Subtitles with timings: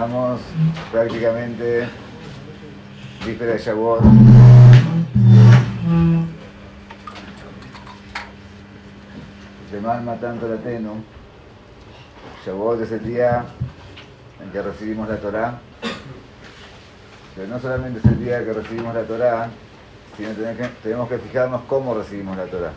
[0.00, 0.40] Estamos
[0.90, 1.86] prácticamente
[3.26, 4.00] víspera de Shavuot.
[9.70, 11.04] Leman tanto la tenu.
[12.46, 13.44] Shavuot es el día
[14.42, 15.60] en que recibimos la Torah.
[17.36, 19.50] Pero no solamente es el día que recibimos la Torah,
[20.16, 22.72] sino que tenemos que fijarnos cómo recibimos la Torah.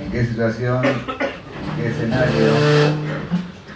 [0.00, 1.19] En qué situación, en
[1.80, 2.52] qué escenario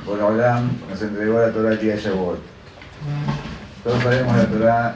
[0.05, 1.97] Boraholam nos entregó la Torah el día.
[3.83, 4.95] Todos sabemos la Torah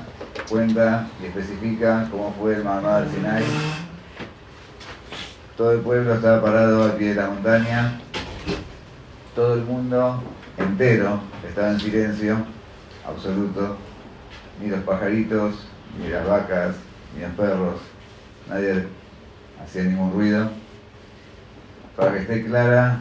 [0.48, 3.45] cuenta y especifica cómo fue el Mahamad al Sinai.
[5.57, 8.01] Todo el pueblo estaba parado al pie de la montaña.
[9.34, 10.23] Todo el mundo
[10.59, 12.37] entero estaba en silencio
[13.06, 13.77] absoluto.
[14.61, 15.67] Ni los pajaritos,
[15.98, 16.75] ni las vacas,
[17.15, 17.81] ni los perros.
[18.48, 18.87] Nadie
[19.62, 20.51] hacía ningún ruido.
[21.98, 23.01] Para que esté clara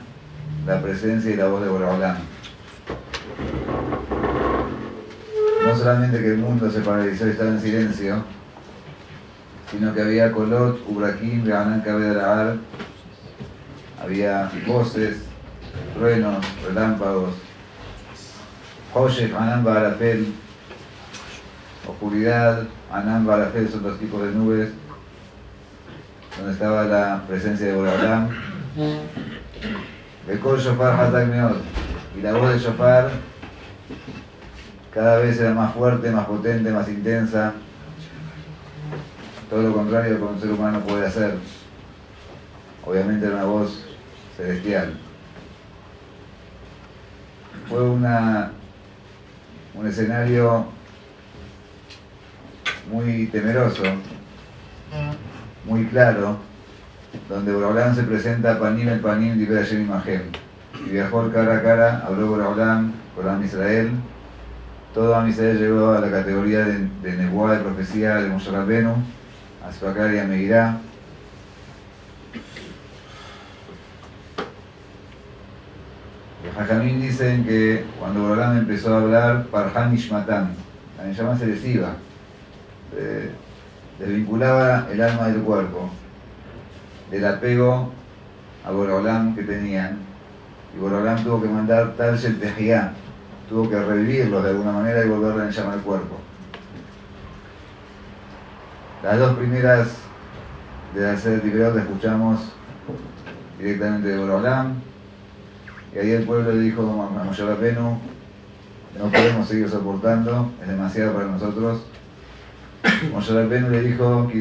[0.65, 2.17] la presencia y la voz de Boraholam.
[5.63, 8.23] No solamente que el mundo se paralizó y estaba en silencio,
[9.69, 12.55] sino que había colot, ubraquín, rehanan cabedaraar,
[14.01, 15.17] había voces,
[15.93, 17.35] truenos, relámpagos,
[18.95, 20.33] Hoshef, Anán Barafel,
[21.87, 24.69] oscuridad, Anán Barafel son dos tipos de nubes,
[26.35, 28.56] donde estaba la presencia de Boraholam.
[30.27, 31.27] Bekol Shofar Hatak.
[32.17, 33.11] Y la voz de Shofar
[34.93, 37.53] cada vez era más fuerte, más potente, más intensa.
[39.49, 41.35] Todo lo contrario que un ser humano puede hacer.
[42.85, 43.85] Obviamente era una voz
[44.35, 44.97] celestial.
[47.69, 48.51] Fue una,
[49.73, 50.65] un escenario
[52.89, 53.83] muy temeroso,
[55.65, 56.37] muy claro,
[57.29, 59.87] donde Boraholam se presenta Panim el Panim de Hashem.
[60.85, 63.91] Y viajó cara a cara, habló Boraholam con Am Israel.
[64.93, 68.95] Todo Am Israel llegó a la categoría de, de Nebuá, de profecía de Moshe Rabbenu,
[69.67, 70.77] a Sfakar y a Meirá.
[76.45, 80.55] Los Hajamim dicen que cuando Boraholam empezó a hablar, Parhan Ishmatan,
[80.97, 81.93] la llama se les iba,
[82.95, 83.31] eh,
[83.99, 85.91] desvinculaba el alma del cuerpo
[87.11, 87.91] del apego
[88.65, 89.99] a Boraholam que tenían.
[90.75, 92.93] Y Boraholam tuvo que mandar tal el Tejía,
[93.49, 96.17] tuvo que revivirlos de alguna manera y volverle a llamar al cuerpo.
[99.03, 99.87] Las dos primeras
[100.93, 102.39] de la sede de escuchamos
[103.59, 104.75] directamente de Boraholam.
[105.95, 107.43] Y ahí el pueblo le dijo a Moshe
[108.97, 111.81] no podemos seguir soportando, es demasiado para nosotros,
[113.13, 114.31] Moshe Rabbeinu le dijo,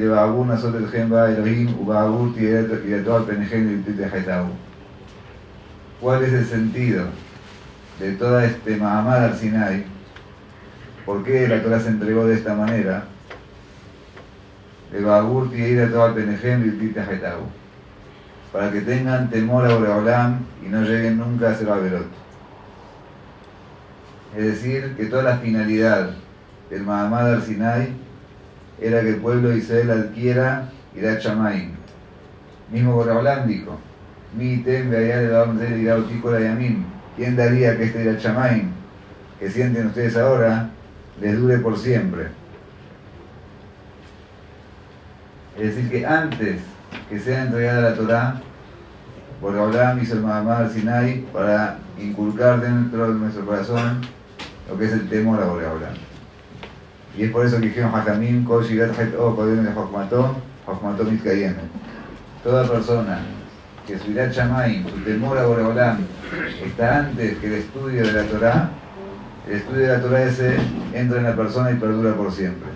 [6.01, 7.07] ¿Cuál es el sentido
[7.99, 9.85] de toda este Mahamad al Sinai?
[11.05, 13.05] ¿Por qué la Torah se entregó de esta manera?
[18.53, 21.69] Para que tengan temor a Boreolam y no lleguen nunca a ser.
[24.37, 26.11] Es decir, que toda la finalidad
[26.71, 28.06] del Mahamad al Sinai
[28.81, 31.71] era que el pueblo de Israel adquiera Irat Shamaim.
[32.71, 33.79] Mismo Boraholam dijo,
[34.37, 36.85] Mi tem yamim.
[37.17, 38.71] ¿Quién daría que este Irat Shamaim,
[39.39, 40.71] que sienten ustedes ahora,
[41.21, 42.29] les dure por siempre?
[45.59, 46.61] Es decir, que antes
[47.09, 48.41] que sea entregada la Torah,
[49.41, 54.03] Boraholam hizo el Mahamad al Sinai para inculcar dentro de nuestro corazón
[54.69, 56.06] lo que es el temor a Boraholam.
[57.17, 61.55] Y es por eso que dijeron Hajamim, Kol Shigat O, Kodem de Hokmato Mitkayem.
[62.45, 63.21] Toda persona
[63.87, 65.99] que su Irat Shamayim, su temor a Boreolam,
[66.65, 68.71] está antes que el estudio de la Torah,
[69.49, 70.57] el estudio de la Torah ese
[70.93, 72.69] entra en la persona y perdura por siempre.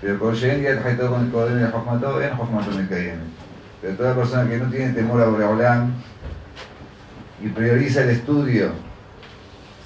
[0.00, 3.18] Pero Het O, Kodem de Hokmato, en Mitkayem.
[3.82, 5.92] Pero toda persona que no tiene temor a Boreolam
[7.42, 8.70] y prioriza el estudio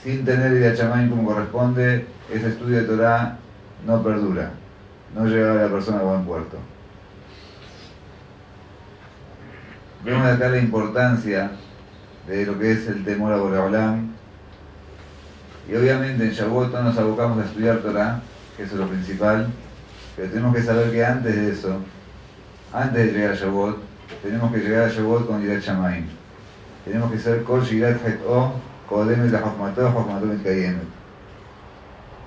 [0.05, 3.39] sin tener Irat Shamayim como corresponde, ese estudio de Torah
[3.85, 4.51] no perdura,
[5.15, 6.59] no llega a la persona a buen puerto.
[10.05, 11.51] Vemos acá la importancia
[12.27, 14.13] de lo que es el temor a Boreolam.
[15.69, 18.21] Y obviamente en Shavuot no nos abocamos a estudiar Torah,
[18.57, 19.49] que es lo principal,
[20.15, 21.81] pero tenemos que saber que antes de eso,
[22.73, 23.79] antes de llegar a Shavuot,
[24.23, 26.07] tenemos que llegar a Shavuot con Yirat Shamaim.
[26.85, 28.53] Tenemos que ser Kol Yirat Het O,
[28.89, 30.97] Kodem la Hokmato, Hokmato Mitkayemet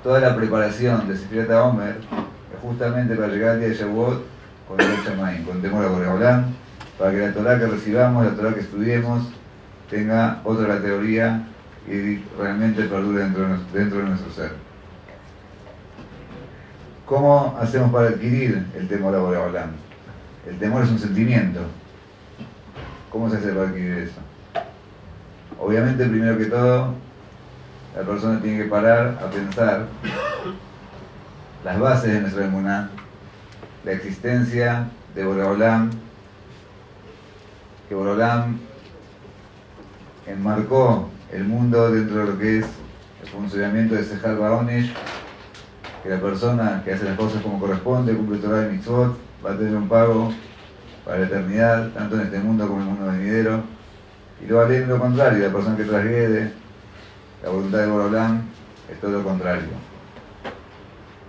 [0.04, 1.98] toda la preparación de Sefirata Omer
[2.54, 4.24] es justamente para llegar al día de Shavuot
[4.68, 6.46] con el Shamaim, con temor a Boreolam,
[6.98, 9.24] para que la Torah que recibamos, la Torah que estudiemos,
[9.90, 11.48] tenga otra categoría
[11.88, 14.51] y realmente perdure dentro de, nuestro ser.
[17.06, 19.72] ¿Cómo hacemos para adquirir el temor a Boreolam?
[20.48, 21.62] El temor es un sentimiento.
[23.10, 24.19] ¿Cómo se hace para adquirir eso?
[25.60, 26.94] Obviamente, primero que todo,
[28.00, 29.88] la persona tiene que parar a pensar
[31.66, 32.90] las bases de nuestra emuná,
[33.84, 35.90] la existencia de Boreolam,
[37.90, 38.57] que Boreolam
[40.28, 42.66] enmarcó el mundo dentro de lo que es
[43.22, 44.94] el funcionamiento de Sejal Baonish,
[46.01, 49.57] que la persona que hace las cosas como corresponde, cumple Torah y Mitzvot, va a
[49.57, 50.31] tener un pago
[51.04, 53.62] para la eternidad, tanto en este mundo como en el mundo venidero.
[54.42, 56.69] Y lo va a leer lo contrario, la persona que trasgrede
[57.44, 58.44] la voluntad de Borolán
[58.91, 59.69] es todo lo contrario.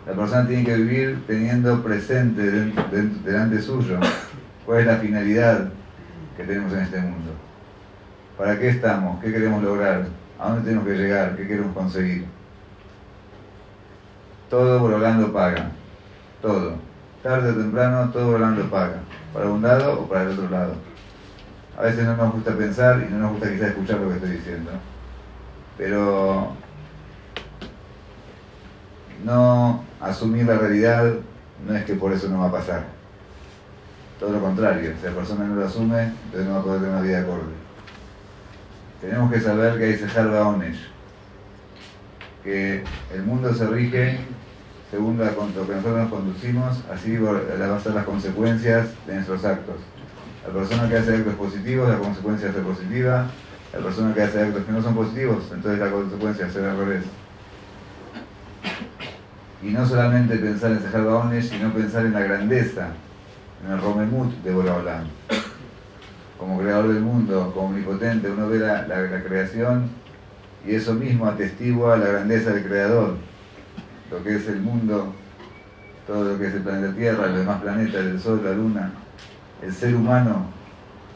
[0.06, 2.42] La persona tiene que vivir teniendo presente
[3.24, 3.98] delante suyo
[4.66, 5.68] cuál es la finalidad
[6.36, 7.32] que tenemos en este mundo.
[8.36, 9.22] ¿Para qué estamos?
[9.22, 10.06] ¿Qué queremos lograr?
[10.38, 11.36] ¿A dónde tenemos que llegar?
[11.36, 12.24] ¿Qué queremos conseguir?
[14.48, 15.70] Todo volando paga.
[16.40, 16.74] Todo.
[17.22, 18.96] Tarde o temprano, todo volando paga.
[19.34, 20.74] Para un lado o para el otro lado.
[21.78, 24.30] A veces no nos gusta pensar y no nos gusta quizás escuchar lo que estoy
[24.30, 24.70] diciendo.
[25.80, 26.52] Pero
[29.24, 31.14] no asumir la realidad
[31.66, 32.84] no es que por eso no va a pasar.
[34.18, 36.94] Todo lo contrario, si la persona no lo asume, entonces no va a poder tener
[36.94, 37.54] una vida acorde.
[39.00, 40.86] Tenemos que saber que hay Sehar Baonesh,
[42.44, 42.84] que
[43.14, 44.18] el mundo se rige
[44.90, 49.76] según lo que nosotros nos conducimos, así van a ser las consecuencias de nuestros actos.
[50.46, 53.30] La persona que hace actos positivos, la consecuencia ser positiva.
[53.72, 56.64] La persona que hace actos que no son positivos, entonces la consecuencia va a ser
[56.64, 57.04] al revés.
[59.62, 62.88] Y no solamente pensar en Sehar Baonesh, sino pensar en la grandeza,
[63.64, 65.06] en el Romemut de Boraholam
[66.40, 69.90] como creador del mundo, como omnipotente, uno ve la, creación
[70.66, 73.16] y eso mismo atestigua la grandeza del creador,
[74.10, 75.12] lo que es el mundo,
[76.06, 78.90] todo lo que es el planeta Tierra, los demás planetas, el Sol, la Luna,
[79.62, 80.46] el ser humano,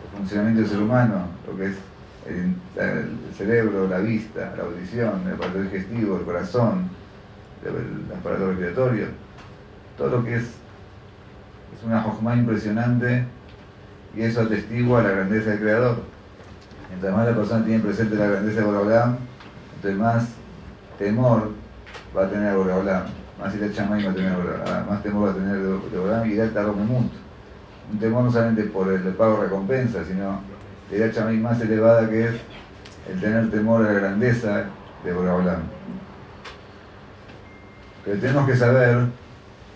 [0.05, 1.77] el funcionamiento del ser humano, lo que es
[2.26, 6.88] el, cerebro, la vista, la audición, el aparato digestivo, el corazón,
[7.65, 9.06] el, aparato respiratorio,
[9.97, 13.26] todo lo que es, es una jojma impresionante
[14.17, 15.97] y eso atestigua la grandeza del Creador.
[16.88, 19.17] Mientras más la persona tiene presente la grandeza de Boraholam,
[19.77, 20.29] entonces más
[20.99, 21.50] temor
[22.17, 23.05] va a tener Boraholam,
[23.41, 24.32] más el Chamay va a tener
[24.88, 27.12] más temor va a tener de y Delta Romemut.
[27.93, 30.41] Un temor no solamente por el pago recompensa, sino
[30.99, 32.35] de Chamay más elevada que es
[33.11, 34.67] el tener temor a la grandeza
[35.05, 35.62] de Boraholam.
[38.05, 39.06] Pero tenemos que saber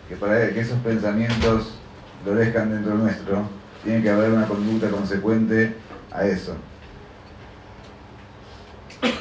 [0.09, 1.79] que para que esos pensamientos
[2.25, 3.49] florezcan dentro nuestro,
[3.85, 5.75] tiene que haber una conducta consecuente
[6.11, 6.57] a eso.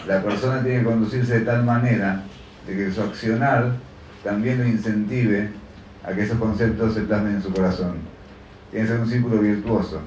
[0.07, 2.23] La persona tiene que conducirse de tal manera
[2.65, 3.73] de que su accionar
[4.23, 5.51] también lo incentive
[6.03, 7.97] a que esos conceptos se plasmen en su corazón.
[8.71, 10.01] Tiene que ser un círculo virtuoso.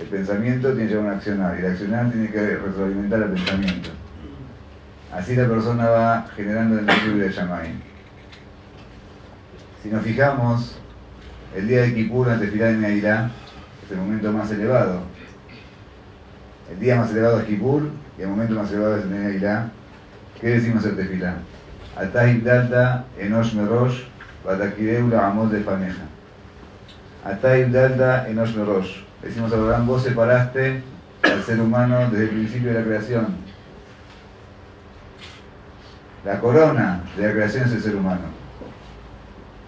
[0.00, 3.90] El pensamiento tiene que llevar un accionar y el accionar tiene que retroalimentar el pensamiento.
[5.12, 7.74] Así la persona va generando el equilibrio de Yamai.
[9.82, 10.76] Si nos fijamos,
[11.54, 13.30] el día de Kippur, ante Filá de Meirá,
[13.84, 15.02] es el momento más elevado.
[16.72, 17.88] El día más elevado es Kippur
[18.18, 19.68] y el momento más elevado es el Aguilá.
[20.40, 21.36] ¿Qué decimos en Tefilá?
[21.96, 24.02] Atahib Dalta Enosh Merosh
[24.44, 26.02] Batakireu la de Faneja.
[27.24, 29.04] Atahib Dalta Enosh Merosh.
[29.24, 30.82] Decimos a Abraham, vos separaste
[31.22, 33.28] al ser humano desde el principio de la creación.
[36.26, 38.24] La corona de la creación es el ser humano.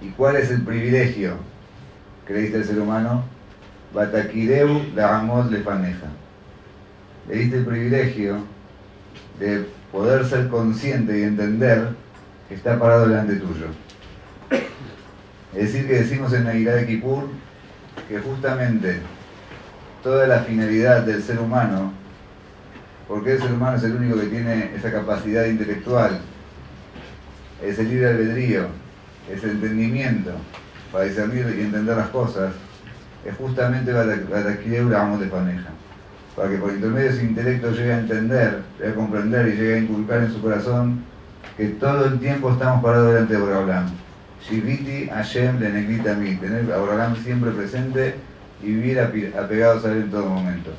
[0.02, 1.38] ¿Y cuál es el privilegio
[2.26, 3.25] que le diste al ser humano?
[3.94, 6.08] Batakireu la le paneja.
[7.26, 8.44] Le diste el privilegio
[9.40, 11.88] de poder ser consciente y entender
[12.48, 13.68] que está parado delante tuyo.
[15.54, 17.25] Es decir, que decimos en la ira de Kippur
[18.06, 19.00] que justamente
[20.06, 21.92] toda la finalidad del ser humano,
[23.08, 26.20] porque el ser humano es el único que tiene esa capacidad intelectual,
[27.60, 28.66] es el libre albedrío,
[29.28, 30.30] es entendimiento
[30.92, 32.52] para discernir y entender las cosas,
[33.25, 34.12] es justamente para
[34.48, 35.70] adquirir vamos de paneja.
[36.36, 39.75] Para que por intermedio de ese intelecto llegue a entender, llegue a comprender y llegue
[39.75, 41.02] a inculcar en su corazón
[41.56, 43.86] que todo el tiempo estamos parados delante de Boraholam.
[44.48, 48.14] Shiviti Hashem le negrita a mí, tener a Boraholam siempre presente
[48.62, 50.70] y vivir apegados a él en todo momento.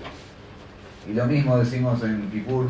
[1.08, 2.68] Y lo mismo decimos en Kipur,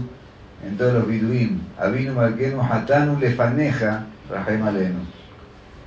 [0.66, 1.60] en todos los Biduim.
[1.80, 5.00] Abinu Malkenu Hatanu Lefaneja, Rahaim Alenu.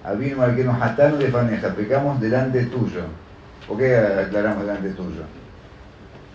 [0.04, 3.02] Abinu Malkenu Hatanu Lefaneja, pecamos delante tuyo.
[3.68, 5.22] ¿Por qué aclaramos delante tuyo?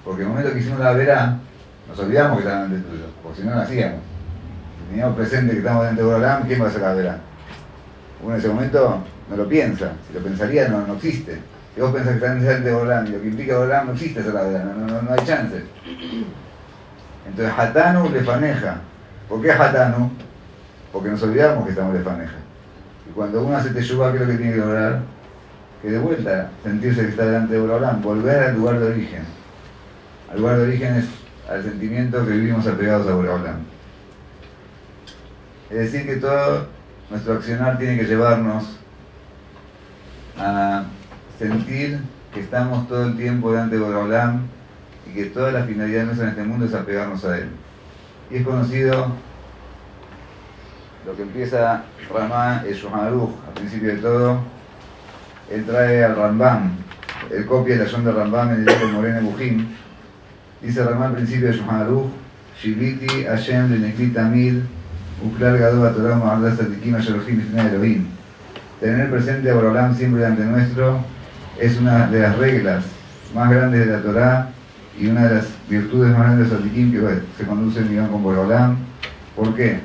[0.05, 1.37] Porque en el momento que hicimos la verá,
[1.87, 3.99] nos olvidamos que estaban delante tuyo, porque si no lo hacíamos.
[4.79, 7.17] Si teníamos presente que estamos delante de Borolam, ¿quién va a sacar verá?
[8.21, 11.39] Uno en ese momento no lo piensa, si lo pensaría no, no existe.
[11.75, 14.31] Si vos pensás que delante de Borolam y lo que implica Borolam no existe esa
[14.31, 15.61] verdad, no, no, no hay chance.
[17.27, 18.77] Entonces Hatanu le faneja.
[19.27, 20.09] ¿Por qué Hatanu?
[20.93, 22.37] Porque nos olvidamos que estamos de faneja.
[23.09, 25.01] Y cuando uno hace teyuba, ¿qué es lo que tiene que lograr?
[25.81, 29.23] Que de vuelta sentirse que está delante de Borolam, volver al lugar de origen.
[30.31, 31.05] Al lugar de origen es
[31.49, 33.57] al sentimiento que vivimos apegados a Borolam.
[35.69, 36.67] Es decir, que todo
[37.09, 38.79] nuestro accionar tiene que llevarnos
[40.37, 40.85] a
[41.37, 41.99] sentir
[42.33, 44.41] que estamos todo el tiempo delante de Borolam
[45.09, 47.49] y que toda la finalidad nuestra en este mundo es apegarnos a Él.
[48.29, 49.11] Y es conocido
[51.05, 54.39] lo que empieza Ramá es Aruch, al principio de todo.
[55.51, 56.71] Él trae al Rambam,
[57.31, 59.67] él copia la de Rambam en el libro Morena Bujim.
[60.61, 62.07] Dice Ramá al principio de Aruch,
[62.59, 64.61] Shiviti Hashem Amid,
[65.23, 68.07] Uklar Gadol Torah Ma'ardas Atikim Asherohim Elohim.
[68.79, 71.14] Tener presente a Borolam siempre delante nuestro
[71.59, 72.85] es una de las reglas
[73.33, 74.49] más grandes de la Torah
[74.99, 76.99] y una de las virtudes más grandes de Atikim que
[77.37, 78.77] se conduce en con Borolam.
[79.35, 79.79] ¿Por qué?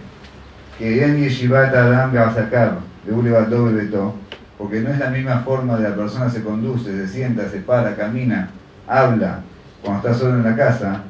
[0.79, 4.15] Que en Yeshivat Adam sacar de Beto,
[4.59, 7.97] porque no es la misma forma de la persona se conduce, se sienta, se para,
[7.97, 8.51] camina,
[8.87, 9.41] habla
[9.83, 11.03] cuando está solo en la casa,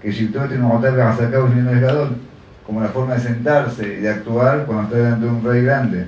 [0.00, 2.16] que Shibtot y Mohotar sacar un Gadol,
[2.66, 6.06] como la forma de sentarse y de actuar cuando está delante de un rey grande.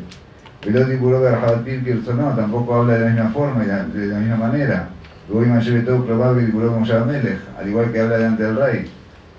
[0.63, 4.89] El otro no, tampoco habla de la misma forma y de la misma manera.
[5.29, 8.91] Luego Goima lleve todo probable y como Melech, al igual que habla delante del rey.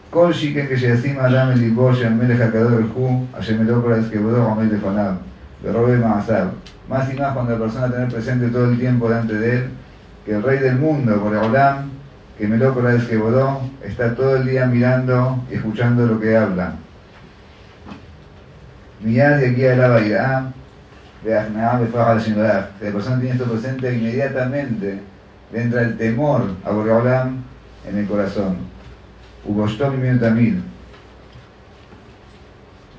[0.10, 4.08] Colshi que se decima dame el libor Melech a cada el ju, ayemeló por las
[4.08, 5.16] que bodó Amel de Fanab,
[5.64, 6.52] de Robe Maasab.
[6.90, 9.70] Más y más cuando la persona tener presente todo el tiempo delante de él,
[10.26, 11.92] que el rey del mundo, por Olam,
[12.38, 16.38] que Meló por las que bodó, está todo el día mirando y escuchando lo que
[16.38, 16.74] habla.
[19.02, 20.32] Mirad de aquí a la vaidad.
[20.32, 20.54] ¿ah?
[21.28, 25.02] Si la persona tiene esto presente, inmediatamente
[25.52, 27.44] le entra el temor a Boreolam
[27.86, 28.56] en el corazón.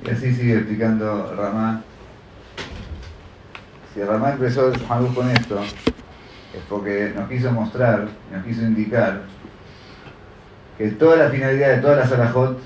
[0.05, 1.81] Y así sigue explicando Ramá.
[3.93, 9.21] Si Ramá empezó Hanukkah con esto, es porque nos quiso mostrar, nos quiso indicar
[10.77, 12.59] que toda la finalidad de toda la Salahot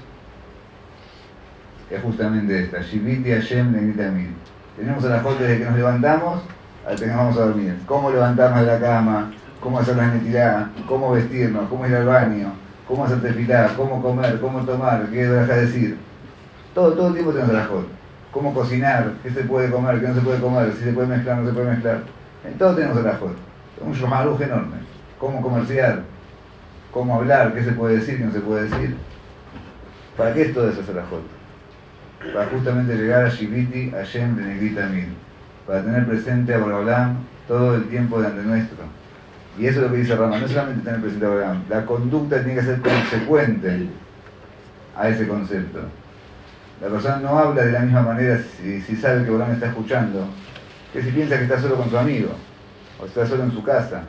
[1.90, 4.36] es justamente esta, Shiviti Hashem Tamil.
[4.78, 6.42] Tenemos Salahot desde que nos levantamos
[6.88, 7.80] hasta que nos vamos a dormir.
[7.86, 12.54] Cómo levantarnos de la cama, cómo hacer la netilá, cómo vestirnos, cómo ir al baño,
[12.88, 15.98] cómo hacer tefilar, cómo comer, cómo tomar, qué dejar decir.
[16.74, 17.68] Todo, todo el tiempo tenemos la
[18.32, 21.38] Cómo cocinar, qué se puede comer, qué no se puede comer, si se puede mezclar,
[21.38, 22.00] no se puede mezclar.
[22.44, 23.36] En todo tenemos el ajot.
[23.80, 24.78] Un shomaruj enorme.
[25.20, 26.02] Cómo comerciar,
[26.92, 28.98] cómo hablar, qué se puede decir, qué no se puede decir.
[30.18, 31.43] ¿Para qué es todo eso el ajot?
[32.32, 35.08] Para justamente llegar a Shiviti, a Shem, de Negrita Mil.
[35.66, 39.04] Para tener presente a Borolam todo el tiempo delante nuestro
[39.58, 42.44] y eso es lo que dice Rama, no solamente tener presente a Abraham, la conducta
[42.44, 43.88] tiene que ser consecuente
[44.98, 45.80] a ese concepto.
[46.82, 50.28] La persona no habla de la misma manera si, sabe que Abraham está escuchando,
[50.92, 52.32] que si piensa que está solo con su amigo,
[53.00, 54.04] o está solo en su casa.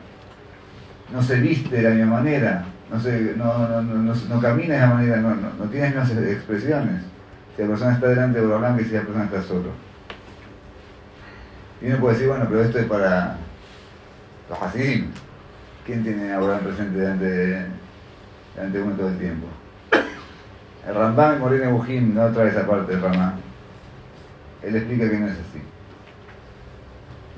[1.13, 5.17] No se viste de la misma manera, no, se, no, no, camina de la manera,
[5.17, 7.01] no, tiene las mismas expresiones.
[7.55, 9.69] Si la persona está delante de Abraham que si la persona está solo.
[11.81, 13.37] Y uno puede decir, bueno, pero esto es para
[14.49, 15.11] los Hasidim.
[15.85, 17.65] ¿Quién tiene a Abraham presente delante de,
[18.55, 19.47] delante uno todo el tiempo?
[20.87, 23.33] El Rambam Morena Bujim no trae esa parte del Rambam.
[24.61, 25.61] Él explica que no es así.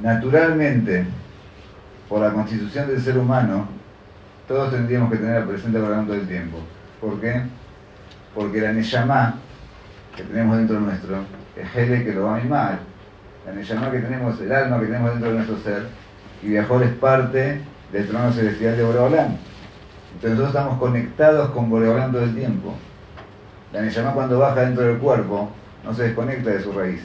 [0.01, 1.05] Naturalmente,
[2.07, 3.67] por la constitución del ser humano,
[4.47, 6.57] todos tendríamos que tener presente a Abraham todo el tiempo.
[7.01, 7.41] ¿Por qué?
[8.33, 9.35] Porque la Neyamá
[10.17, 11.17] que tenemos dentro nuestro
[11.55, 12.79] es Hele que lo va a mal.
[13.45, 15.83] La Neyamá que tenemos, el alma que tenemos dentro de nuestro ser,
[16.43, 17.61] y viajó es parte
[17.93, 19.37] del trono celestial de Boreolán.
[20.13, 22.73] Entonces nosotros estamos conectados con Boreolán todo el tiempo.
[23.71, 25.51] La Neyamá cuando baja dentro del cuerpo
[25.85, 27.01] no se desconecta de su raíz.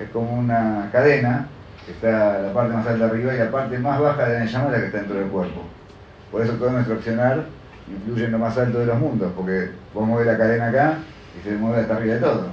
[0.00, 1.46] Es como una cadena
[1.86, 4.70] que está la parte más alta arriba y la parte más baja de la Neyamá
[4.70, 5.62] la que está dentro del cuerpo.
[6.30, 7.44] Por eso todo nuestro accionar
[7.88, 10.98] influye en lo más alto de los mundos, porque vos mueves la cadena acá
[11.38, 12.46] y se mueve hasta arriba de todo.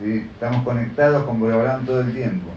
[0.00, 0.28] ¿Sí?
[0.32, 2.50] Estamos conectados con Boreolán todo el tiempo.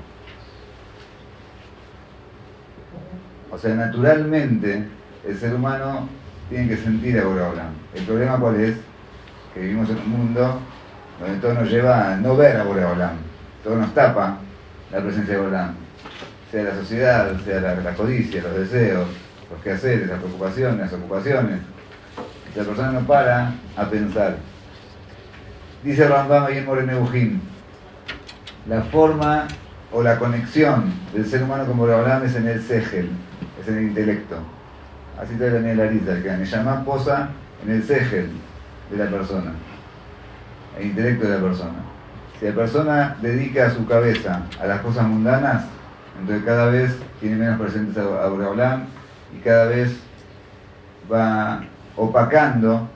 [3.54, 4.88] O sea, naturalmente
[5.28, 6.10] el ser humano
[6.50, 7.74] tiene que sentir a Boreolam.
[7.94, 8.78] El problema cuál es?
[9.54, 10.60] Que vivimos en un mundo
[11.20, 13.18] donde todo nos lleva a no ver a Boreolam.
[13.64, 14.40] Todo nos tapa
[14.92, 15.76] la presencia de Boreolam.
[16.52, 19.08] Sea la sociedad, sea la, codicia, los deseos,
[19.52, 21.60] los quehaceres, las preocupaciones, las ocupaciones.
[22.56, 24.36] La persona no para a pensar.
[25.84, 27.40] Dice Rambam y en Morenebujim,
[28.70, 29.48] la forma
[29.92, 33.10] o la conexión del ser humano con Boreolam es en el segel,
[33.62, 34.38] es en el intelecto.
[35.22, 37.30] Así trae Daniel Arita, que me llama posa
[37.66, 38.32] en el segel
[38.90, 39.52] de la persona,
[40.80, 41.80] el intelecto de la persona.
[42.40, 45.66] Si la persona dedica su cabeza a las cosas mundanas,
[46.18, 48.86] entonces cada vez tiene menos presentes a Boreolam
[49.36, 49.98] y cada vez
[51.12, 51.62] va
[51.98, 52.88] opacando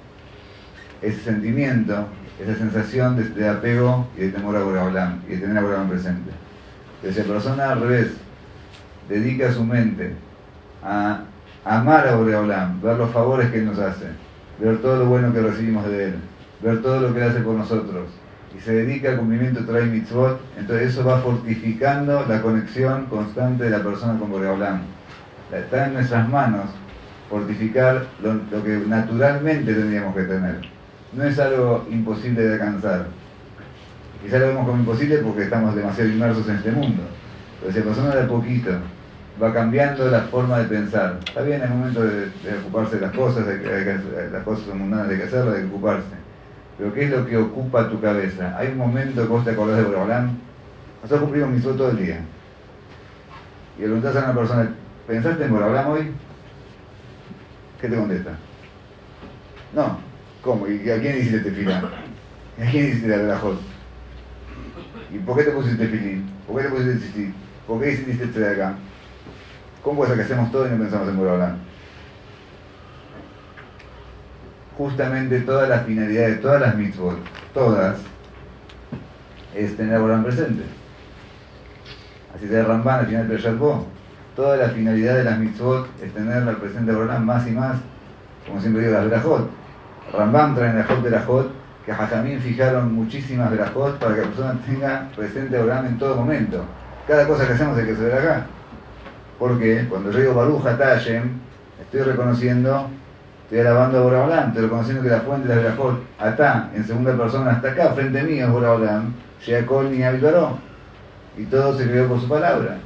[1.02, 2.08] ese sentimiento,
[2.40, 6.32] esa sensación de, apego y de temor a Boreolam y de tener a Boreolam presente.
[7.02, 8.12] Si la persona al revés
[9.10, 10.14] dedica su mente
[10.84, 11.22] a
[11.66, 14.08] amar a Boreolam, ver los favores que Él nos hace,
[14.60, 16.16] ver todo lo bueno que recibimos de Él,
[16.62, 18.08] ver todo lo que Él hace por nosotros,
[18.56, 23.66] y se dedica al cumplimiento de Torah Mitzvot, entonces eso va fortificando la conexión constante
[23.66, 24.82] de la persona con Boreolam.
[25.52, 26.66] Está en nuestras manos
[27.30, 30.77] fortificar lo, que naturalmente tendríamos que tener.
[31.14, 33.08] No es algo imposible de alcanzar.
[34.24, 37.04] Quizá lo vemos como imposible porque estamos demasiado inmersos en este mundo.
[37.60, 38.72] Pero si la persona de a poquito
[39.42, 42.30] va cambiando la forma de pensar, está bien, el momento de,
[42.62, 46.28] ocuparse de las cosas, las cosas mundanas hay que hacerlas, hay que ocuparse.
[46.78, 48.56] Pero ¿qué es lo que ocupa tu cabeza?
[48.58, 50.38] Hay un momento que vos te acordás de Borolán.
[51.02, 52.20] Nosotros cumplimos mi todo el día.
[53.78, 54.70] Y le preguntás a una persona,
[55.08, 56.12] ¿pensaste en Borolán hoy?
[57.80, 58.32] ¿Qué te contesta?
[59.74, 60.07] No.
[60.42, 60.68] ¿Cómo?
[60.68, 61.78] ¿Y a quién hiciste tefilá?
[61.80, 63.60] ¿A quién hiciste la relajot?
[65.14, 66.30] ¿Y por qué te pusiste tefilín?
[66.48, 67.34] ¿Por qué te pusiste tzitzit?
[67.68, 68.76] ¿Por qué hiciste este de acá?
[69.84, 71.58] ¿Cómo es que hacemos todo y no pensamos en Borolán?
[74.78, 77.18] Justamente toda la finalidad de todas las mitzvot,
[77.54, 77.98] todas,
[79.56, 80.64] es tener a Borolán presente.
[82.36, 83.58] Así se Ramban al final de Peshat
[84.36, 87.78] toda la finalidad de las mitzvot es tener al presente de más y más,
[88.46, 89.50] como siempre digo, las verajot.
[90.14, 91.52] Rambam trae en la Jot verajot
[91.86, 96.64] que Jajamín fijaron muchísimas verajot para que la persona tenga presente Borolán en todo momento.
[97.08, 98.46] Cada cosa que hacemos hay que saber acá.
[99.40, 101.40] Porque cuando yo digo Baruch Atayem,
[101.82, 102.90] estoy reconociendo,
[103.44, 107.16] estoy alabando a Boraholam, estoy reconociendo que la fuente de la verajot, Atá, en segunda
[107.16, 110.04] persona, hasta acá, frente mío es Boraholam, Sheakol ni
[111.38, 112.78] Y todo se creó por su palabra.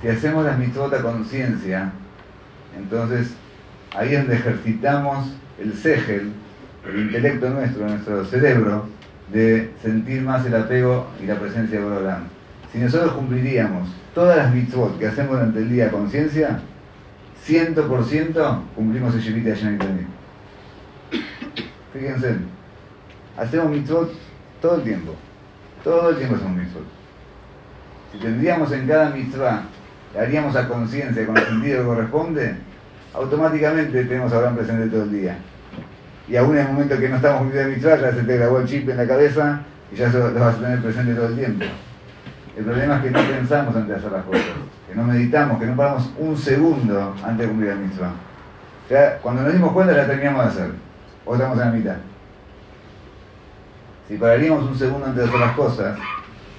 [0.00, 1.90] Si hacemos las mitzvot a conciencia,
[2.76, 3.34] entonces
[3.96, 6.32] ahí es donde ejercitamos el segel,
[6.88, 8.88] el intelecto nuestro, nuestro cerebro,
[9.32, 12.24] de sentir más el apego y la presencia de Borolam.
[12.72, 16.60] Si nosotros cumpliríamos todas las mitzvot que hacemos durante el día a conciencia,
[17.46, 20.06] 100% cumplimos el Shevita de también.
[21.92, 22.36] Fíjense,
[23.36, 24.12] hacemos mitzvot
[24.60, 25.14] todo el tiempo.
[25.82, 26.84] Todo el tiempo hacemos mitzvot.
[28.12, 29.62] Si tendríamos en cada mitzvah
[30.18, 32.54] haríamos a conciencia con el sentido que corresponde,
[33.18, 35.38] automáticamente tenemos Abraham presente todo el día.
[36.28, 38.66] Y aún en el momento que no estamos cumpliendo el ya se te grabó el
[38.66, 41.64] chip en la cabeza y ya lo vas a tener presente todo el tiempo.
[42.56, 44.44] El problema es que no pensamos antes de hacer las cosas,
[44.88, 48.12] que no meditamos, que no paramos un segundo antes de cumplir el mitzvah.
[48.84, 50.70] O sea, cuando nos dimos cuenta la terminamos de hacer,
[51.24, 51.96] o estamos en la mitad.
[54.08, 55.98] Si pararíamos un segundo antes de hacer las cosas,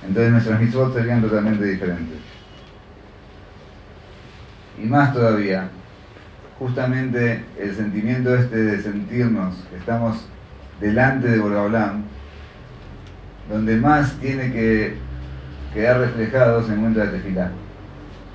[0.06, 2.20] entonces nuestras mitzvot serían totalmente diferentes.
[4.82, 5.70] Y más todavía,
[6.60, 10.26] justamente el sentimiento este de sentirnos que estamos
[10.82, 12.04] delante de Boraholam,
[13.50, 14.98] donde más tiene que
[15.74, 17.46] quedar reflejados en el momento de tefilá.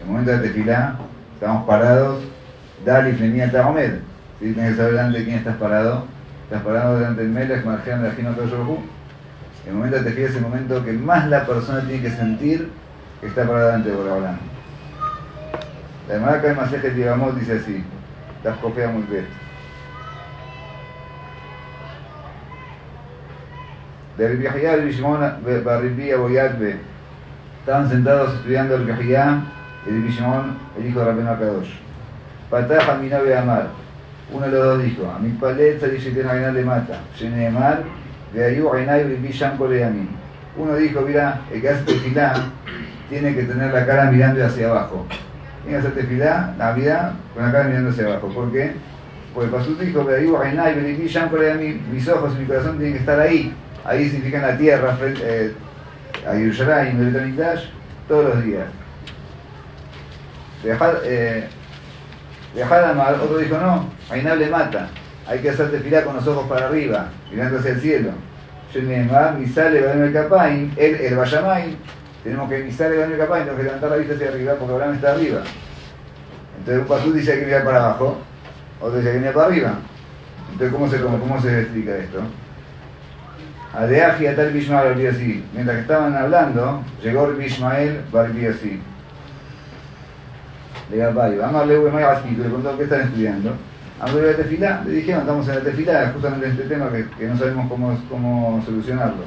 [0.01, 0.99] En el momento de tefilá
[1.35, 2.25] estamos parados,
[2.85, 3.99] Dali Flemia Tahomed.
[4.41, 6.07] Si tienes que saber delante de quién estás parado,
[6.45, 8.35] estás parado delante del Melech, Marjan de Ajino
[9.67, 12.71] El momento de tefilá es el momento que más la persona tiene que sentir
[13.21, 14.39] que está parada delante de Boraholam.
[16.09, 17.83] La marca de Yevamot dice así,
[18.45, 19.25] Tafkofea Mulbet.
[24.19, 25.19] De Rabbi Yahya y Shimon
[25.65, 26.77] Barribi Aboyatbe
[27.61, 29.43] estaban sentados estudiando el Yahya
[29.87, 31.71] y Rabbi Shimon, el hijo de Rabbi Akadosh.
[32.51, 33.69] Pataja mi novia Amar.
[34.31, 35.97] Uno de los dos dijo, a mi palet salí
[36.29, 37.01] a le mata.
[37.19, 37.83] Llené de mar,
[38.35, 40.09] de Ayu Ainai Rabbi Sham Koleamim.
[40.57, 42.35] Uno dijo, mira, el que hace tefilá
[43.09, 45.07] tiene que tener la cara mirando hacia abajo
[45.65, 48.29] tiene que hacer tefilá, Navidad, con la cara mirando hacia abajo.
[48.29, 48.73] ¿Por qué?
[49.35, 50.07] Porque Pasú dijo,
[51.91, 53.53] mis ojos y mi corazón tienen que estar ahí.
[53.85, 55.53] Ahí significa en la tierra, frente, eh,
[56.27, 57.65] a Yerushalayim, Betamikdash,
[58.07, 58.67] todos los días.
[60.63, 61.49] Viajar, eh,
[62.55, 64.89] viajar a mar, otro dijo, no, Ainab le mata.
[65.27, 68.11] Hay que hacer tefilá con los ojos para arriba, mirando hacia el cielo.
[68.73, 71.15] Yo mi sale, va el capain, el, el
[72.25, 74.73] tenemos que pisar el baño capaz y tenemos que levantar la vista hacia arriba porque
[74.75, 75.43] Abraham está arriba.
[76.59, 78.19] Entonces un pasú dice que mirar para abajo,
[78.81, 79.75] otro dice que viene para arriba.
[80.53, 82.21] Entonces, ¿cómo se, cómo, se explica esto?
[83.75, 85.45] Adeaji tal Bishmael así.
[85.53, 88.81] Mientras que estaban hablando, llegó Bishmael así.
[90.91, 93.55] Le digo, vamos a leer le preguntó qué están estudiando.
[94.15, 97.69] Ver la tefilá, le dijeron, estamos en la tefilá, justamente este tema que, no sabemos
[97.69, 99.25] cómo, cómo solucionarlo.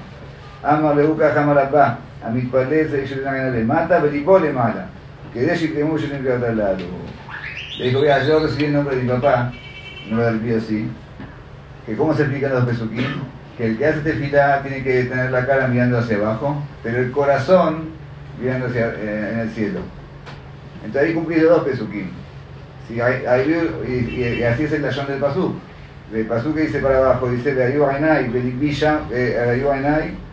[0.62, 4.88] Amar leuka jamarapá, a mis palés, le mata, le mala.
[5.34, 6.78] Que de allí que mucho en el lado.
[7.80, 9.54] Le dijo, vea, yo recibí el nombre de mi papá,
[10.10, 10.90] no lo olvido así,
[11.86, 13.06] que cómo se explican los pesuquín,
[13.56, 17.12] que el que hace tefilá tiene que tener la cara mirando hacia abajo, pero el
[17.12, 17.90] corazón
[18.42, 19.80] mirando hacia, eh, en el cielo.
[20.84, 22.10] Entonces ahí cumplido dos pesuquín.
[22.88, 23.24] Si hay,
[23.88, 25.56] y, así es el tallón del pasú.
[26.14, 30.27] El pasú que dice para abajo, dice de Ayú Ainai, Belikvisha, eh, Ayú Ainai.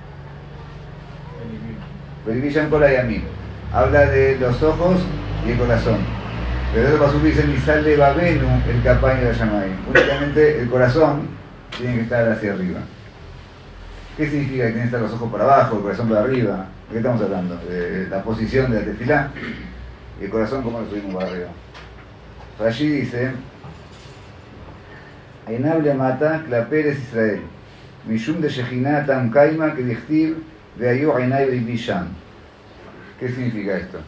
[3.72, 5.00] Habla de los ojos
[5.46, 5.98] y el corazón.
[6.72, 9.68] Pero el pasú dice Misal de Babenu, el campaño de Yamai.
[9.88, 11.28] Únicamente el corazón
[11.76, 12.80] tiene que estar hacia arriba.
[14.16, 16.66] ¿Qué significa que tiene que estar los ojos para abajo, el corazón para arriba?
[16.88, 17.60] ¿De qué estamos hablando?
[18.10, 19.30] La posición de la tefilá.
[20.20, 21.48] ¿Y el corazón cómo lo subimos para arriba?
[22.58, 23.32] Rashi dice,
[25.46, 27.40] Ainable mata claperes Israel,
[28.06, 30.37] Mishum de Shechinah tam kaima que dichtiv
[30.78, 32.08] de ayu ainay bishan.
[33.18, 33.98] ¿Qué significa esto?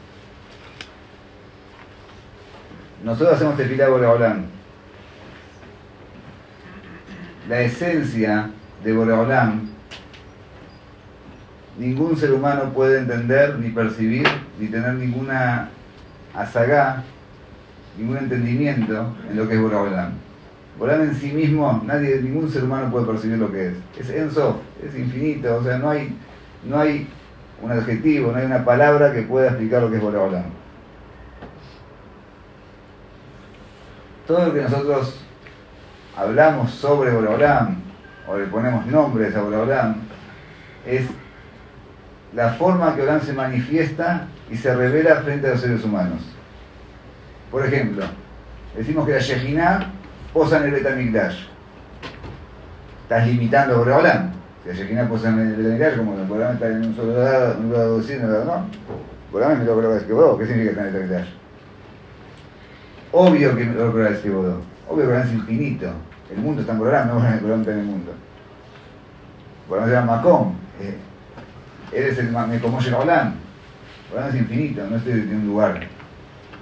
[3.04, 4.46] Nosotros hacemos tefilá Boreolam.
[7.48, 8.50] La esencia
[8.82, 9.76] de Boreolam
[11.78, 14.26] ningún ser humano puede entender, ni percibir,
[14.58, 15.68] ni tener ninguna
[16.34, 17.02] asagá
[17.98, 20.12] ningún entendimiento en lo que es Boraholam.
[20.78, 23.74] Boraholam en sí mismo, nadie, ningún ser humano puede percibir lo que es.
[23.98, 26.14] Es enso, es infinito, o sea, no hay,
[26.68, 27.08] no hay
[27.62, 30.44] un adjetivo, no hay una palabra que pueda explicar lo que es Boraholam.
[34.26, 35.20] Todo lo que nosotros
[36.16, 37.76] hablamos sobre Boraholam,
[38.28, 39.96] o le ponemos nombres a Boraholam,
[40.84, 41.06] es
[42.36, 46.20] la forma que Olam se manifiesta y se revela frente a los seres humanos.
[47.50, 48.04] Por ejemplo,
[48.76, 49.90] decimos que la Shejinah
[50.32, 51.46] posa en el Betamigdash.
[53.02, 54.35] Estás limitando a Boreolán.
[54.68, 54.76] En
[56.52, 58.68] está en un solo lado, en un lado de un lado no.
[59.32, 60.38] Me lo creo que vos.
[60.38, 61.28] ¿Qué significa en el Betamigdash?
[63.12, 64.54] Obvio que me lo creo que vos.
[64.88, 65.90] Obvio que es infinito.
[66.30, 68.12] El mundo está en Boreolán, no Boreolán está en el mundo.
[69.68, 70.54] Boreolán se llama Macom.
[70.80, 70.96] Eh,
[71.92, 73.34] eres el Mecomosh Boreolán.
[74.10, 75.80] Boreolán es infinito, no es de un lugar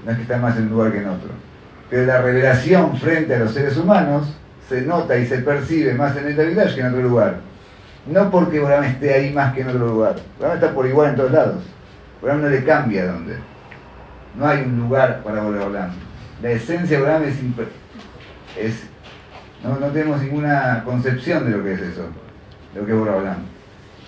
[0.05, 1.31] no es que está más en un lugar que en otro.
[1.91, 4.35] Pero la revelación frente a los seres humanos
[4.69, 7.41] se nota y se percibe más en el Davidash que en otro lugar.
[8.07, 10.17] No porque Boram esté ahí más que en otro lugar.
[10.39, 11.63] Boram está por igual en todos lados.
[12.21, 13.37] Boram no le cambia dónde.
[14.37, 15.91] No hay un lugar para Boram.
[16.43, 17.37] La esencia de Boram es,
[18.59, 18.83] es
[19.63, 22.03] no, no, tenemos ninguna concepción de lo que es eso,
[22.75, 23.39] de lo que es Boram.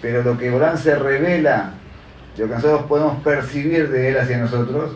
[0.03, 1.73] Pero lo que Boram se revela,
[2.37, 4.93] lo que nosotros podemos percibir de él hacia nosotros,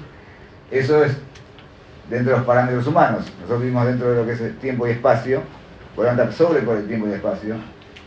[0.70, 1.16] eso es
[2.10, 3.24] dentro de los parámetros humanos.
[3.36, 5.42] Nosotros vivimos dentro de lo que es tiempo y espacio,
[5.96, 7.56] podemos andar sobre por el tiempo y espacio,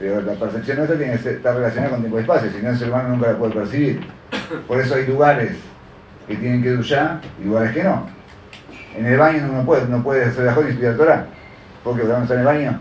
[0.04, 2.78] pero la percepción nuestra tiene que estar relacionada con tiempo y espacio, si no el
[2.78, 4.02] ser humano nunca la puede percibir.
[4.68, 5.56] Por eso hay lugares
[6.28, 8.06] que tienen que duchar y lugares que no.
[8.98, 11.26] En el baño no puede, no puede hacer la y estudiar Torah.
[11.86, 12.02] ¿Por qué?
[12.02, 12.80] ¿Porque en el baño?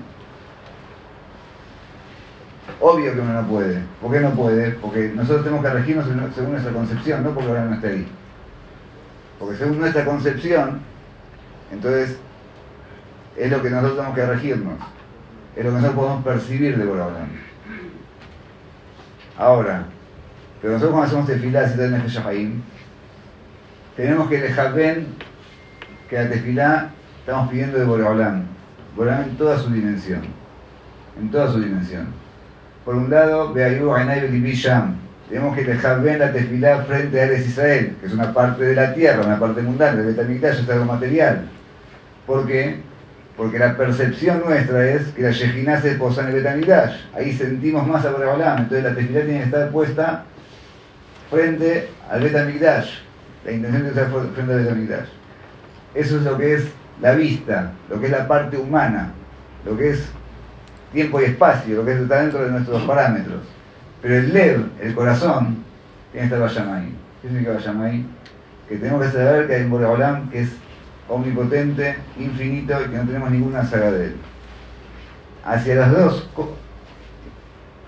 [2.81, 3.79] Obvio que uno no puede.
[4.01, 4.71] ¿Por qué no puede?
[4.73, 8.09] Porque nosotros tenemos que regirnos según nuestra concepción, no porque ahora no esté ahí.
[9.39, 10.81] Porque según nuestra concepción,
[11.71, 12.17] entonces
[13.37, 14.75] es lo que nosotros tenemos que regirnos.
[15.57, 17.29] Es lo que nosotros podemos percibir de Boraholam.
[19.39, 19.85] Ahora,
[20.61, 22.13] pero nosotros cuando hacemos tefilá, si tenemos
[23.97, 25.05] tenemos que dejar ver
[26.09, 28.45] que la tefilá estamos pidiendo de Boraholam.
[28.97, 30.23] Boraholam en toda su dimensión.
[31.21, 32.07] En toda su dimensión.
[32.85, 37.47] Por un lado, Beayú Ainai Sham tenemos que dejar bien la tefilá frente a Eres
[37.47, 40.85] Israel, que es una parte de la tierra, una parte mundana, el Betamikdash es algo
[40.85, 41.47] material.
[42.27, 42.81] ¿Por qué?
[43.37, 46.97] Porque la percepción nuestra es que la Shejinah se posa en el Betamikdash.
[47.15, 50.25] Ahí sentimos más a Boreolam, entonces la tefilá tiene que estar puesta
[51.31, 52.99] frente al Betamikdash.
[53.45, 55.09] La intención de estar frente al Betamikdash.
[55.95, 56.65] Eso es lo que es
[57.01, 59.13] la vista, lo que es la parte humana,
[59.65, 60.09] lo que es
[60.93, 63.41] tiempo y espacio, lo que está dentro de nuestros parámetros.
[64.03, 65.65] Pero el lev, el corazón,
[66.13, 66.89] tiene que estar Vayamay.
[67.23, 68.05] ¿Qué significa Vayamay?
[68.69, 70.51] Que tenemos que saber que hay un Boreolam que es
[71.13, 74.17] omnipotente, infinito y que no tenemos ninguna saga de él.
[75.45, 76.29] Hacia las dos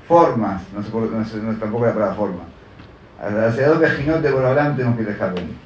[0.08, 2.42] formas, no sé, no sé tampoco la palabra forma,
[3.20, 5.56] hacia dos vejinotes de Boreolam tenemos que dejar venir.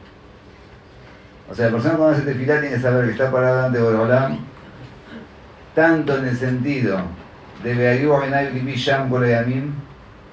[1.51, 4.39] O sea, la persona cuando hace tefilá tiene que saber que está parada ante Boreolam
[5.75, 7.01] tanto en el sentido
[7.63, 7.75] de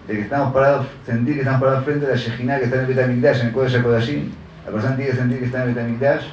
[0.07, 2.81] de que estamos parados, sentir que estamos parados frente a la Shejina que está en
[2.83, 4.31] el Betamigdash, en el Kodesh Kodashim,
[4.65, 6.25] la persona tiene que sentir que está en el Betamigdash,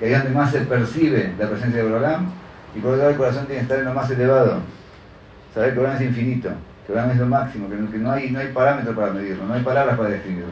[0.00, 2.26] que ahí donde más se percibe la presencia de Borolam,
[2.74, 4.60] y por otro lado el corazón tiene que estar en lo más elevado,
[5.54, 6.48] saber que Borolam es infinito,
[6.86, 9.62] que Borolam es lo máximo, que no, hay, no hay parámetro para medirlo, no hay
[9.62, 10.48] palabras para describirlo.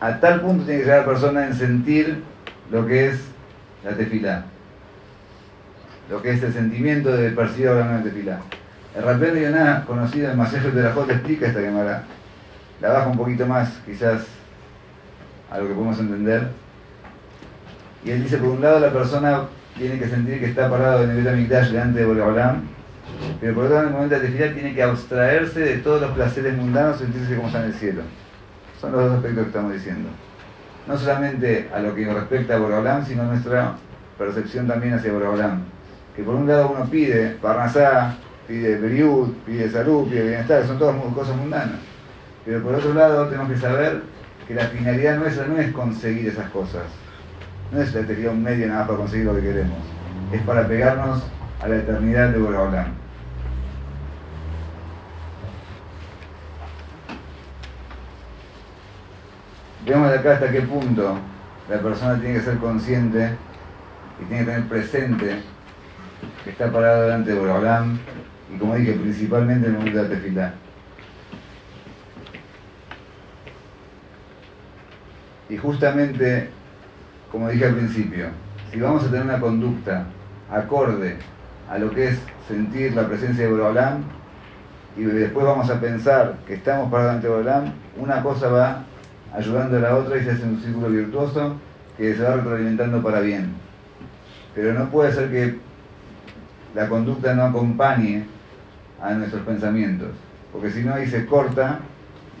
[0.00, 2.22] A tal punto tiene que llegar la persona en sentir
[2.70, 3.20] lo que es
[3.84, 4.44] la tefilá,
[6.08, 8.40] lo que es el sentimiento de percibir a Borolam en la tefilá.
[8.96, 12.02] El Rabben Yonah, conocido en Masejo de la Jota, explica esta quemara.
[12.80, 14.22] La baja un poquito más, quizás,
[15.50, 16.48] a lo que podemos entender.
[18.04, 19.42] Y él dice, por un lado, la persona
[19.76, 22.62] tiene que sentir que está parado en el Betamikdash delante de Boreolam,
[23.40, 26.10] pero por otro lado, en el momento de la tiene que abstraerse de todos los
[26.12, 28.02] placeres mundanos y sentirse como está en el cielo.
[28.80, 30.08] Son los dos aspectos que estamos diciendo.
[30.86, 33.74] No solamente a lo que respecta a Boreolam, sino a nuestra
[34.18, 35.62] percepción también hacia Boreolam.
[36.16, 38.14] Que por un lado uno pide, Parnasá,
[38.48, 41.78] pide periud, pide salud, pide bienestar, son todas cosas mundanas.
[42.44, 44.02] Pero por otro lado tenemos que saber
[44.48, 46.82] que la finalidad nuestra no es conseguir esas cosas.
[47.70, 49.78] No es la teoría un medio nada para conseguir lo que queremos.
[50.32, 51.22] Es para pegarnos
[51.60, 52.86] a la eternidad de Boraholam.
[59.86, 61.18] Vemos de acá hasta qué punto
[61.68, 63.30] la persona tiene que ser consciente
[64.20, 65.42] y tiene que tener presente
[66.44, 67.98] que está parado delante de Boraholam
[68.52, 70.54] y como dije, principalmente en el momento de la tefilá.
[75.48, 76.50] Y justamente,
[77.30, 78.26] como dije al principio,
[78.70, 80.06] si vamos a tener una conducta
[80.50, 81.16] acorde
[81.70, 84.02] a lo que es sentir la presencia de Borolam,
[84.96, 88.82] y después vamos a pensar que estamos para delante de Borolam, una cosa va
[89.32, 91.54] ayudando a la otra y se hace un círculo virtuoso
[91.96, 93.52] que se va retroalimentando para bien.
[94.54, 95.58] Pero no puede ser que
[96.74, 98.24] la conducta no acompañe
[99.00, 100.08] a nuestros pensamientos.
[100.52, 101.78] Porque si no, ahí se corta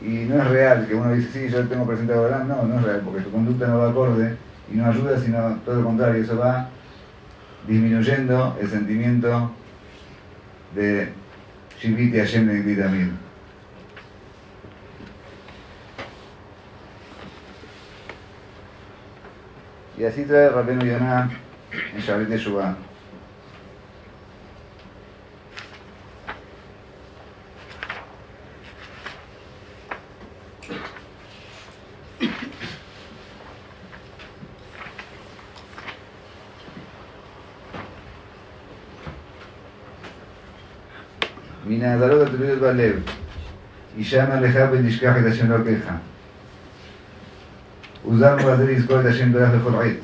[0.02, 2.38] y no es real que uno dice, sí, yo tengo presente ahora.
[2.40, 4.34] No, no es real, porque tu conducta no va acorde
[4.70, 6.68] y no ayuda, sino todo lo contrario, eso va
[7.66, 9.50] disminuyendo el sentimiento
[10.74, 11.12] de
[11.80, 13.10] Shiviti Hashem de
[19.98, 21.30] Y así trae Rabenu Yonah
[21.94, 22.89] en Shabbat de
[41.79, 42.99] מן ההזלות התלויות בלב.
[43.97, 45.89] הישמע לך ותשכח את השם אלוקיך.
[48.07, 49.99] Usarnos para hacer discord de Hashem de עת.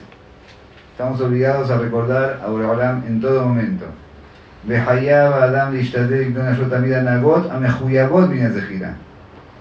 [0.92, 3.86] Estamos obligados a recordar a Boreolam en todo momento.
[4.68, 8.90] וחייב האדם להשתדל לקנות נשות תמיד הנהגות המחויבות מן הזכירה.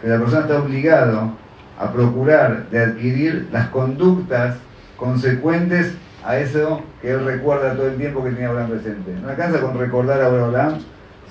[0.03, 1.33] Que la persona está obligado
[1.79, 4.57] a procurar de adquirir las conductas
[4.97, 9.15] consecuentes a eso que él recuerda todo el tiempo que tenía Abraham presente.
[9.23, 10.79] No alcanza con recordar a Abraham,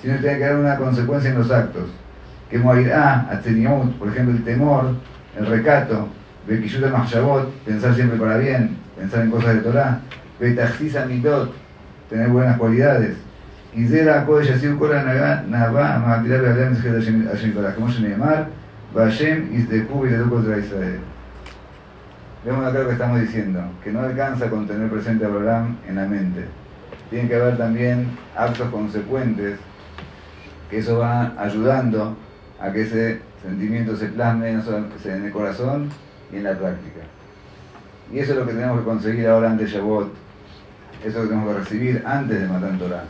[0.01, 1.89] sino tiene que haber una consecuencia en los actos.
[2.49, 4.95] Que morirá, Atzeniot, por ejemplo, el temor,
[5.37, 6.07] el recato,
[6.47, 9.99] Bekishut Mahshabot, pensar siempre para bien, pensar en cosas de Torah,
[10.39, 11.53] Betachsis Amidot,
[12.09, 13.17] tener buenas cualidades.
[13.73, 18.47] Y Zera Kodesh Asir Kora Nava, Mahatirah Be'adem Zechet Hashem Korah, como se Neemar,
[18.93, 20.99] Vashem Izdeku de Israel.
[22.45, 25.95] Vemos acá lo que estamos diciendo, que no alcanza con tener presente a Abraham en
[25.95, 26.45] la mente.
[27.09, 29.57] Tiene que haber también actos consecuentes
[30.69, 32.15] que eso va ayudando
[32.59, 34.61] a que ese sentimiento se plasme no
[35.05, 35.89] en el corazón
[36.31, 37.01] y en la práctica.
[38.11, 40.07] Y eso es lo que tenemos que conseguir ahora antes de.
[41.03, 43.03] Eso que tenemos que recibir antes de matar Torah.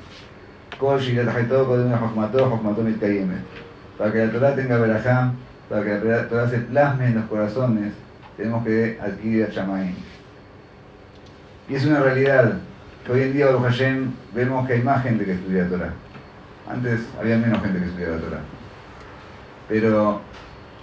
[3.98, 5.32] Para que la Torah tenga verajá,
[5.70, 7.94] para que la Torah se plasme en los corazones,
[8.36, 9.96] tenemos que adquirir a Shamaim.
[11.70, 12.54] Y es una realidad
[13.06, 15.94] que hoy en día, Hashem, vemos que hay más gente que estudia Torah.
[16.67, 18.41] Antes había menos gente que estudiaba Torah.
[19.69, 20.21] Pero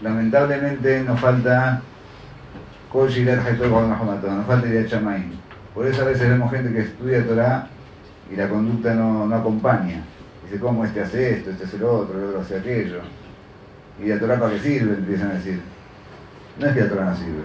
[0.00, 1.82] lamentablemente nos falta
[2.92, 5.32] nos falta ir a Chamain.
[5.74, 7.66] Por eso a veces vemos gente que estudia Torah
[8.30, 10.02] y la conducta no, no acompaña.
[10.44, 13.00] Dice, ¿cómo este hace esto, este hace lo otro, el otro hace aquello?
[14.00, 14.94] ¿Y la Torah para qué sirve?
[14.94, 15.60] Empiezan a decir.
[16.60, 17.42] No es que la Torah no sirve.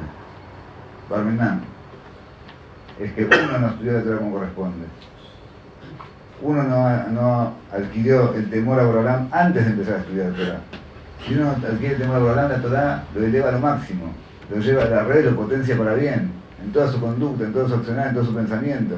[1.10, 1.62] Barminan.
[3.00, 4.86] Es que uno no estudió la Torah como corresponde
[6.42, 10.60] uno no, adquirió el temor a Borolam antes de empezar a estudiar Torah.
[11.26, 14.14] Si uno adquiere el temor a Borolam, la Torah lo eleva a lo máximo,
[14.50, 16.32] lo lleva a la red, lo potencia para bien,
[16.64, 18.96] en toda su conducta, en todo su accionar, en todo su pensamiento.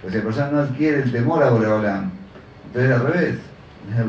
[0.00, 2.10] Pero si la persona no adquiere el temor a Boreolam,
[2.66, 3.36] entonces al revés,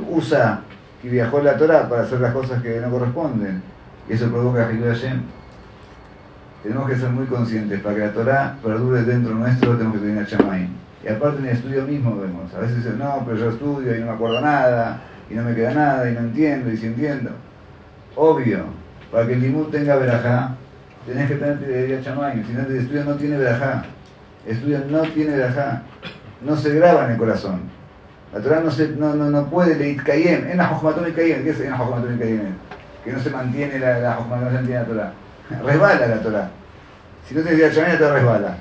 [0.09, 0.61] usa
[1.01, 3.61] que viajó la Torah para hacer las cosas que no corresponden.
[4.09, 5.21] Y eso provoca a Hashem.
[6.63, 10.25] Tenemos que ser muy conscientes, para que la Torah perdure dentro nuestro tenemos que tener
[10.25, 10.88] Shamayim.
[11.03, 13.99] Y aparte en el estudio mismo vemos, a veces dicen, no, pero yo estudio y
[13.99, 17.31] no me acuerdo nada, y no me queda nada, y no entiendo, y si entiendo.
[18.15, 18.65] Obvio,
[19.11, 20.55] para que el limud tenga verajá,
[21.05, 23.85] tenés que tener Shamayim, si no el estudio no tiene verajá.
[24.45, 25.83] El estudio no tiene verajá,
[26.41, 27.61] no se graba en el corazón.
[28.33, 31.49] La Torah no, se, no, no, no puede leer Kayem, en la y Kayem, ¿qué
[31.49, 32.55] es en la y Kayem?
[33.03, 35.13] Que no se mantiene la, la no se mantiene la Torah.
[35.65, 36.49] Resbala la Torah.
[37.27, 38.57] Si no tenés Shamayim, la Torah resbala.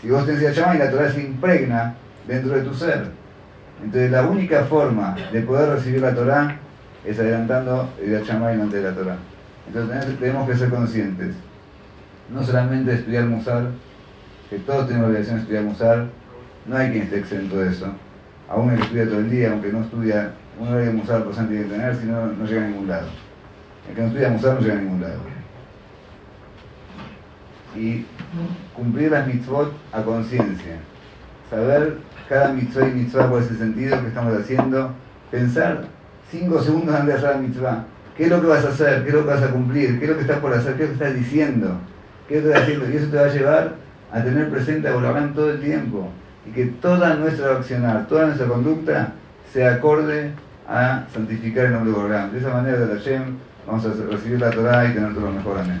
[0.00, 1.94] Si vos tenés y la Torah se impregna
[2.26, 3.08] dentro de tu ser.
[3.82, 6.56] Entonces la única forma de poder recibir la Torah
[7.04, 9.16] es adelantando el Shamayim ante la Torah.
[9.66, 11.34] Entonces tenemos que ser conscientes.
[12.32, 13.64] No solamente estudiar Musar,
[14.48, 16.06] que todos tenemos la obligación de estudiar Musar,
[16.66, 17.86] no hay quien esté exento de eso.
[18.48, 21.62] Aún el que estudia todo el día, aunque no estudia, uno debe Musar por tiene
[21.62, 23.08] que tener, si no, no llega a ningún lado.
[23.88, 25.39] El que no estudia Musar no llega a ningún lado.
[27.76, 28.04] Y
[28.74, 30.76] cumplir las mitzvot a conciencia.
[31.48, 34.92] Saber cada mitzvah y mitzvah cuál es el sentido que estamos haciendo.
[35.30, 35.84] Pensar
[36.30, 37.84] cinco segundos antes de hacer la mitzvah.
[38.16, 39.02] ¿Qué es lo que vas a hacer?
[39.02, 39.98] ¿Qué es lo que vas a cumplir?
[39.98, 40.74] ¿Qué es lo que estás por hacer?
[40.74, 41.78] ¿Qué es lo que estás diciendo?
[42.28, 42.90] ¿Qué es lo que estás haciendo?
[42.90, 43.74] Y eso te va a llevar
[44.12, 46.08] a tener presente a Bolaván todo el tiempo.
[46.46, 49.12] Y que toda nuestra accionar, toda nuestra conducta
[49.52, 50.32] sea acorde
[50.68, 52.32] a santificar el nombre de Bolaván.
[52.32, 55.32] De esa manera, de la Shem, vamos a recibir la Torah y tener todo lo
[55.32, 55.58] mejor.
[55.58, 55.80] Amén.